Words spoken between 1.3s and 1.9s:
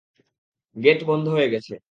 হয়ে গেছে।